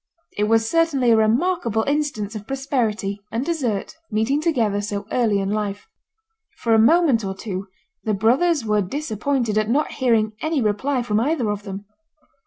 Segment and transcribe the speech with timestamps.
[0.35, 5.51] It was certainly a remarkable instance of prosperity and desert meeting together so early in
[5.51, 5.85] life.
[6.57, 7.67] For a moment or two
[8.03, 11.85] the brothers were disappointed at not hearing any reply from either of them.